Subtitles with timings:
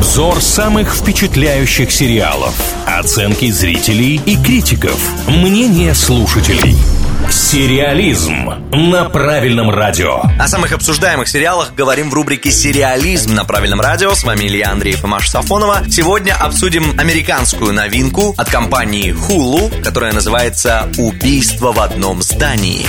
[0.00, 2.54] Обзор самых впечатляющих сериалов.
[2.86, 4.98] Оценки зрителей и критиков.
[5.28, 6.74] Мнение слушателей.
[7.30, 10.22] Сериализм на правильном радио.
[10.40, 14.14] О самых обсуждаемых сериалах говорим в рубрике «Сериализм» на правильном радио.
[14.14, 15.82] С вами Илья Андреев и Маша Сафонова.
[15.90, 22.86] Сегодня обсудим американскую новинку от компании Hulu, которая называется «Убийство в одном здании».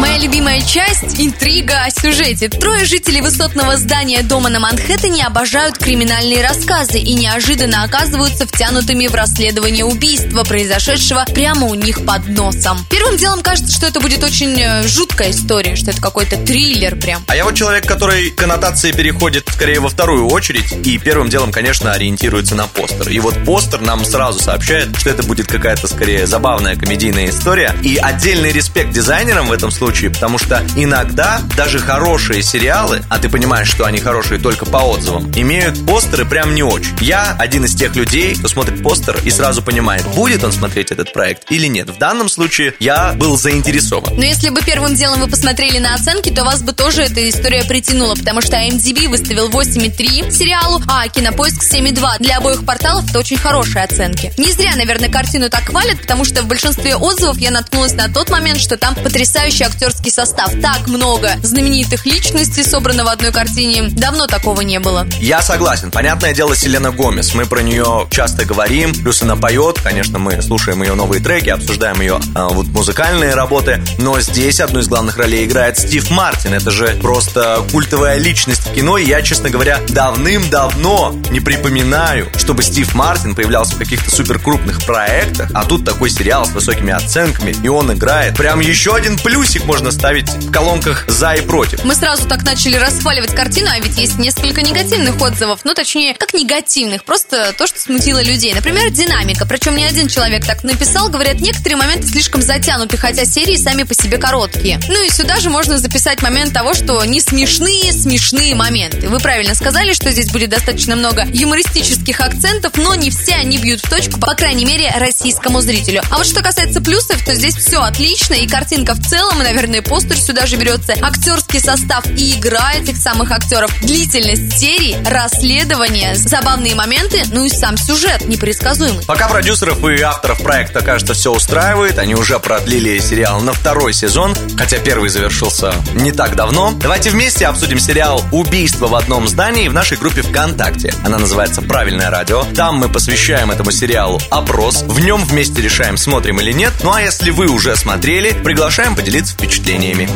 [0.00, 2.48] Моя любимая часть– интрига о сюжете.
[2.48, 9.14] Трое жителей высотного здания дома на Манхэттене обожают криминальные рассказы и неожиданно оказываются втянутыми в
[9.14, 12.84] расследование убийства, произошедшего прямо у них под носом.
[12.90, 17.22] Первым делом кажется, что это будет очень э, жуткая история, что это какой-то триллер прям.
[17.28, 21.92] А я вот человек, который коннотации переходит скорее во вторую очередь и первым делом, конечно,
[21.92, 23.08] ориентируется на постер.
[23.10, 27.74] И вот постер нам сразу сообщает, что это будет какая-то скорее забавная комедийная история.
[27.82, 33.18] И отдельный респект дизайнерам в этом случае случае, потому что иногда даже хорошие сериалы, а
[33.18, 36.96] ты понимаешь, что они хорошие только по отзывам, имеют постеры прям не очень.
[37.02, 41.12] Я один из тех людей, кто смотрит постер и сразу понимает, будет он смотреть этот
[41.12, 41.90] проект или нет.
[41.90, 44.16] В данном случае я был заинтересован.
[44.16, 47.62] Но если бы первым делом вы посмотрели на оценки, то вас бы тоже эта история
[47.64, 52.20] притянула, потому что IMDb выставил 8,3 сериалу, а Кинопоиск 7,2.
[52.20, 54.32] Для обоих порталов это очень хорошие оценки.
[54.38, 58.30] Не зря, наверное, картину так хвалят, потому что в большинстве отзывов я наткнулась на тот
[58.30, 60.50] момент, что там потрясающий актерский состав.
[60.62, 63.88] Так много знаменитых личностей собрано в одной картине.
[63.90, 65.06] Давно такого не было.
[65.18, 65.90] Я согласен.
[65.90, 67.34] Понятное дело, Селена Гомес.
[67.34, 68.94] Мы про нее часто говорим.
[68.94, 69.80] Плюс она поет.
[69.82, 73.82] Конечно, мы слушаем ее новые треки, обсуждаем ее а, вот музыкальные работы.
[73.98, 76.54] Но здесь одну из главных ролей играет Стив Мартин.
[76.54, 78.98] Это же просто культовая личность в кино.
[78.98, 84.84] И я, честно говоря, давным-давно не припоминаю, чтобы Стив Мартин появлялся в каких-то супер крупных
[84.86, 85.50] проектах.
[85.52, 87.56] А тут такой сериал с высокими оценками.
[87.62, 88.36] И он играет.
[88.36, 91.84] Прям еще один плюсик можно ставить в колонках «за» и «против».
[91.84, 95.60] Мы сразу так начали расхваливать картину, а ведь есть несколько негативных отзывов.
[95.64, 98.52] Ну, точнее, как негативных, просто то, что смутило людей.
[98.54, 99.46] Например, динамика.
[99.46, 101.08] Причем не один человек так написал.
[101.08, 104.80] Говорят, некоторые моменты слишком затянуты, хотя серии сами по себе короткие.
[104.88, 109.08] Ну и сюда же можно записать момент того, что не смешные, смешные моменты.
[109.08, 113.80] Вы правильно сказали, что здесь будет достаточно много юмористических акцентов, но не все они бьют
[113.80, 116.02] в точку, по крайней мере, российскому зрителю.
[116.10, 119.82] А вот что касается плюсов, то здесь все отлично, и картинка в целом, и, наверное,
[119.82, 126.74] постер сюда же берется, актерский состав и игра этих самых актеров, длительность серии, расследование, забавные
[126.74, 129.04] моменты, ну и сам сюжет непредсказуемый.
[129.04, 134.34] Пока продюсеров и авторов проекта, кажется, все устраивает, они уже продлили сериал на второй сезон,
[134.58, 136.72] хотя первый завершился не так давно.
[136.80, 140.92] Давайте вместе обсудим сериал «Убийство в одном здании» в нашей группе ВКонтакте.
[141.04, 142.44] Она называется «Правильное радио».
[142.56, 144.82] Там мы посвящаем этому сериалу опрос.
[144.82, 146.72] В нем вместе решаем, смотрим или нет.
[146.82, 150.08] Ну а если вы уже смотрели, приглашаем поделиться впечатлениями.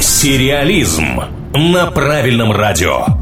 [0.00, 1.20] Сериализм
[1.52, 3.17] на правильном радио.